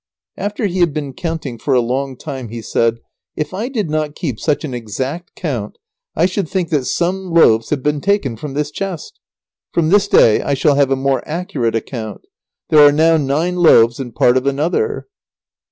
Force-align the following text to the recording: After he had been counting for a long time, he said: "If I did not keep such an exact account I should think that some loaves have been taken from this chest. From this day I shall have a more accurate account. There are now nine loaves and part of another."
After 0.35 0.65
he 0.65 0.79
had 0.79 0.95
been 0.95 1.13
counting 1.13 1.59
for 1.59 1.75
a 1.75 1.79
long 1.79 2.17
time, 2.17 2.49
he 2.49 2.63
said: 2.63 2.97
"If 3.37 3.53
I 3.53 3.69
did 3.69 3.87
not 3.87 4.15
keep 4.15 4.39
such 4.39 4.63
an 4.65 4.73
exact 4.73 5.29
account 5.37 5.77
I 6.15 6.25
should 6.25 6.49
think 6.49 6.69
that 6.69 6.85
some 6.85 7.25
loaves 7.29 7.69
have 7.69 7.83
been 7.83 8.01
taken 8.01 8.35
from 8.35 8.55
this 8.55 8.71
chest. 8.71 9.19
From 9.71 9.89
this 9.89 10.07
day 10.07 10.41
I 10.41 10.55
shall 10.55 10.73
have 10.73 10.89
a 10.89 10.95
more 10.95 11.21
accurate 11.27 11.75
account. 11.75 12.21
There 12.69 12.83
are 12.83 12.91
now 12.91 13.17
nine 13.17 13.57
loaves 13.57 13.99
and 13.99 14.15
part 14.15 14.37
of 14.37 14.47
another." 14.47 15.05